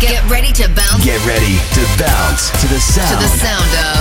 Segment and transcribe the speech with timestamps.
[0.00, 3.12] Get ready to bounce Get ready to bounce to the sound.
[3.12, 4.00] to the sound of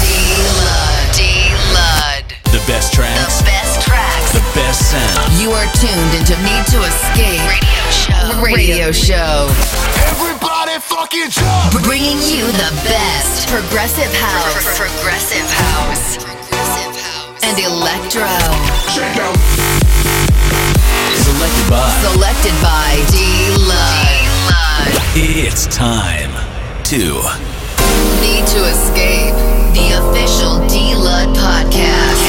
[0.00, 1.04] D-Lud.
[1.12, 2.24] D-Lud.
[2.48, 3.38] The best tracks.
[3.38, 4.32] The best tracks.
[4.32, 5.32] the best sound.
[5.36, 8.24] You are tuned into Need to Escape Radio Show.
[8.40, 9.52] Radio Show.
[10.08, 11.76] Everybody fucking jump!
[11.84, 14.64] Bringing you the best progressive house.
[14.80, 16.16] Progressive house.
[16.24, 17.44] Progressive house.
[17.44, 18.32] And electro.
[18.96, 19.36] Check out.
[21.20, 21.84] Selected by.
[22.00, 24.01] Selected by D-Lud.
[25.14, 26.30] It's time
[26.84, 26.96] to
[28.24, 29.34] Need to Escape.
[29.76, 32.21] The official D-Lud podcast.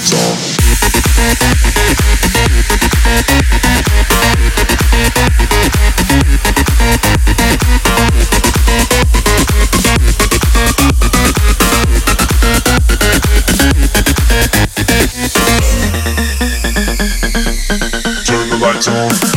[0.00, 0.60] lights on.
[18.24, 19.29] Turn the lights on.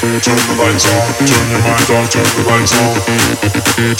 [0.00, 1.12] Turn the lights on.
[1.28, 2.96] turn your mind off, turn the lights on.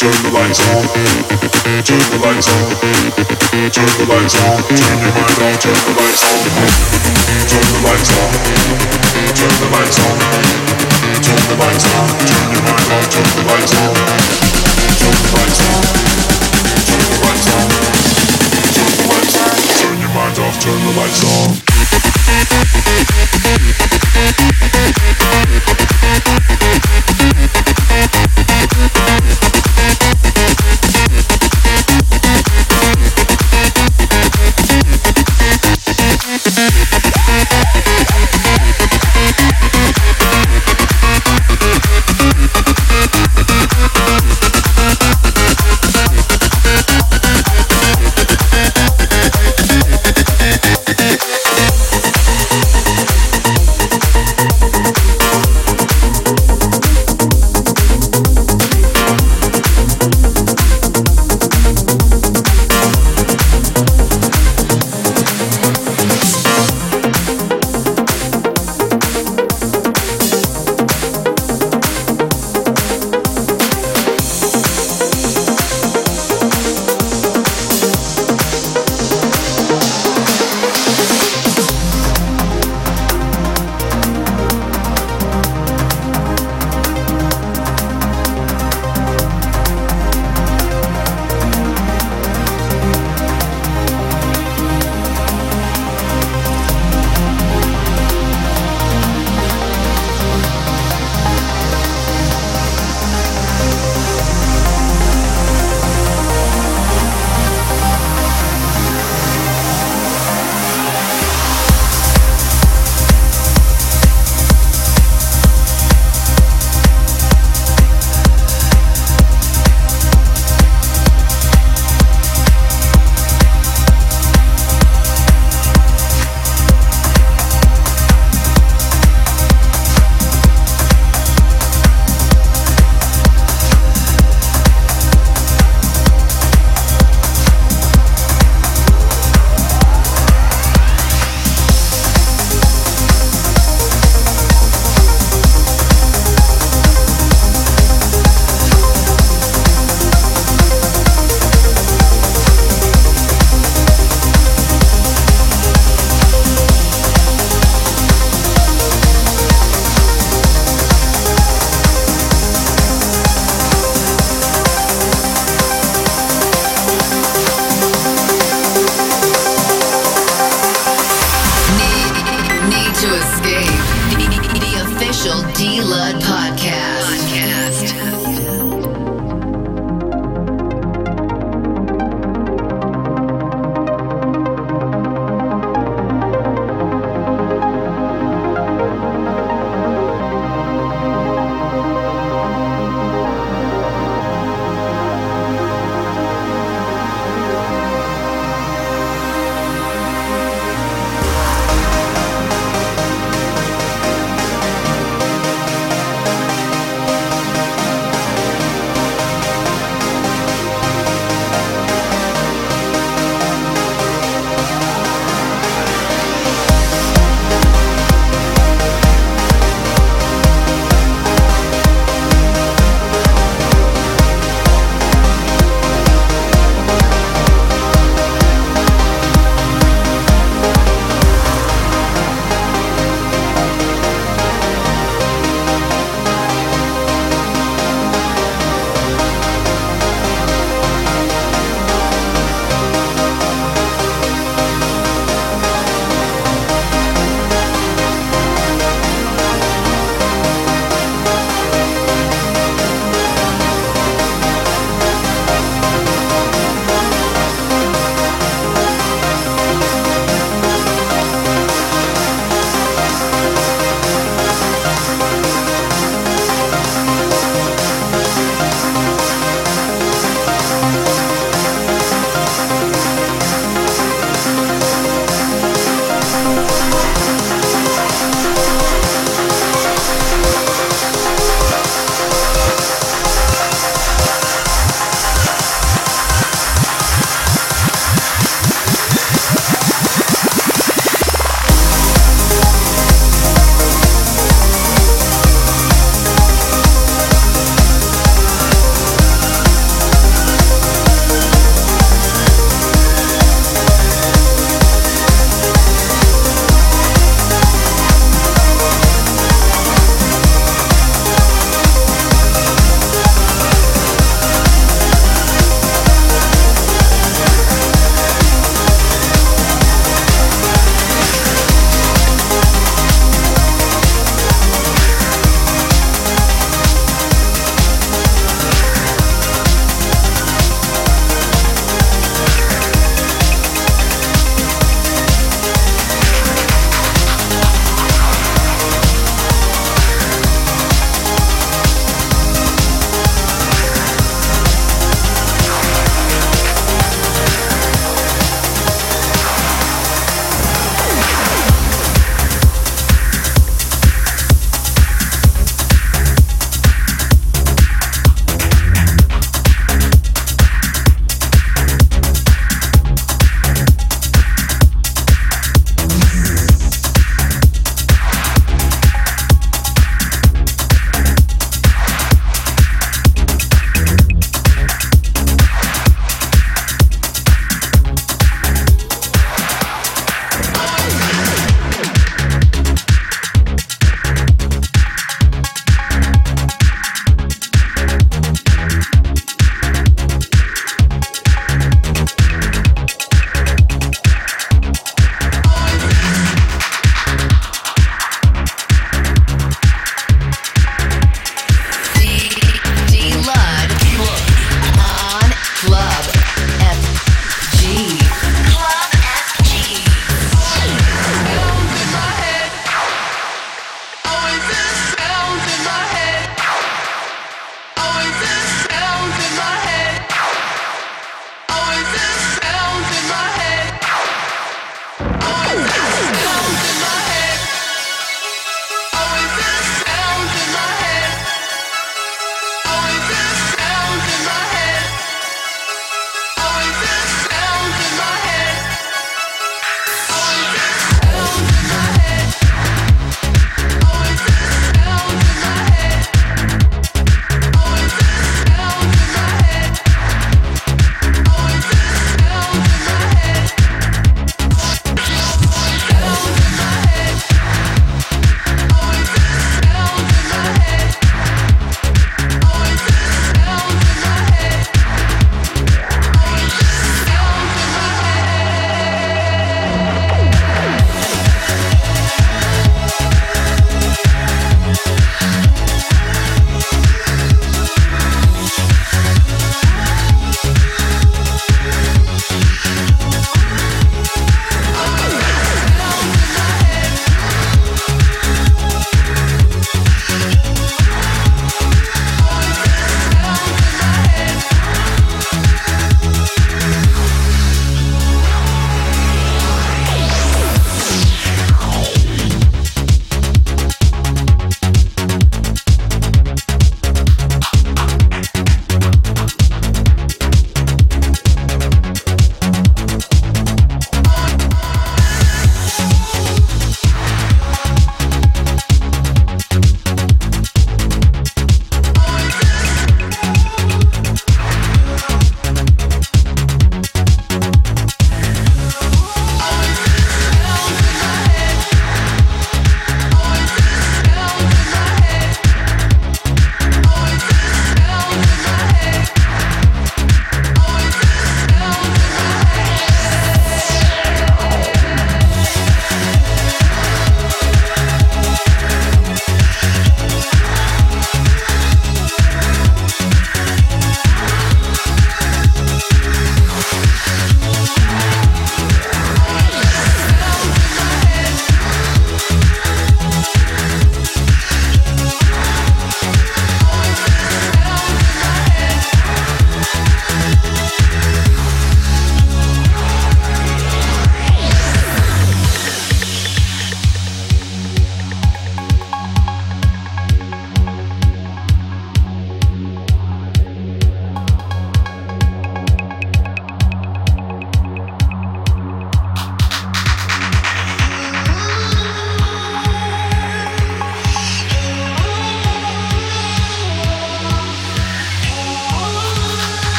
[0.00, 2.48] Turn the lights turn the lights.
[2.48, 6.24] Turn the lights turn your mind off, turn the lights.
[6.24, 10.00] Turn the lights turn the lights.
[10.00, 10.24] Turn the lights turn
[11.20, 12.16] turn off.
[13.10, 14.40] Turn the lights turn the lights.
[15.00, 15.36] Turn the
[19.12, 19.36] lights
[19.76, 21.69] turn your mind off, turn the lights.